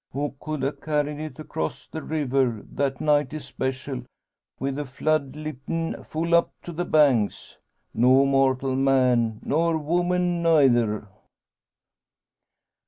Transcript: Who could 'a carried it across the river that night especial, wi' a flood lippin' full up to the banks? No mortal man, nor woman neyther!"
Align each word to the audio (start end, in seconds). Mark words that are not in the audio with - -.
Who 0.13 0.33
could 0.39 0.63
'a 0.63 0.71
carried 0.71 1.19
it 1.19 1.37
across 1.37 1.85
the 1.85 2.01
river 2.01 2.65
that 2.71 2.99
night 3.01 3.33
especial, 3.33 4.03
wi' 4.59 4.69
a 4.69 4.83
flood 4.83 5.35
lippin' 5.35 6.03
full 6.05 6.33
up 6.33 6.51
to 6.63 6.71
the 6.71 6.85
banks? 6.85 7.59
No 7.93 8.25
mortal 8.25 8.75
man, 8.75 9.39
nor 9.43 9.77
woman 9.77 10.41
neyther!" 10.41 11.07